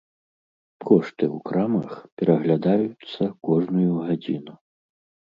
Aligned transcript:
Кошты 0.87 1.25
ў 1.35 1.37
крамах 1.49 1.93
пераглядаюцца 2.21 3.23
кожную 3.49 3.91
гадзіну. 4.07 4.53